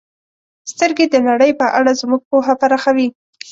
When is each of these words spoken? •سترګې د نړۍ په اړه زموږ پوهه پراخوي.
•سترګې 0.71 1.05
د 1.09 1.15
نړۍ 1.29 1.51
په 1.59 1.65
اړه 1.79 1.91
زموږ 2.01 2.21
پوهه 2.29 2.53
پراخوي. 2.61 3.07